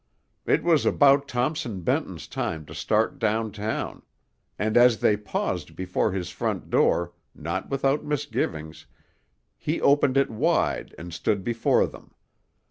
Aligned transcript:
It 0.47 0.63
was 0.63 0.83
about 0.83 1.27
Thompson 1.27 1.81
Benton's 1.81 2.25
time 2.27 2.65
to 2.65 2.73
start 2.73 3.19
down 3.19 3.51
town, 3.51 4.01
and 4.57 4.75
as 4.75 4.97
they 4.99 5.15
paused 5.15 5.75
before 5.75 6.11
his 6.11 6.31
front 6.31 6.71
door, 6.71 7.13
not 7.35 7.69
without 7.69 8.03
misgivings, 8.03 8.87
he 9.59 9.79
opened 9.79 10.17
it 10.17 10.31
wide 10.31 10.95
and 10.97 11.13
stood 11.13 11.43
before 11.43 11.85
them. 11.85 12.15